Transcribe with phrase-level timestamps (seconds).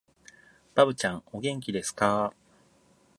[0.73, 2.33] ばぶちゃん、お元気ですかー